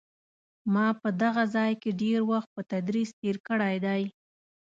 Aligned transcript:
ما 0.73 0.87
په 1.01 1.09
دغه 1.21 1.43
ځای 1.55 1.71
کې 1.81 1.91
ډېر 2.01 2.19
وخت 2.31 2.49
په 2.55 2.61
تدریس 2.71 3.09
تېر 3.21 3.35
کړی 3.47 3.75
دی. 3.85 4.03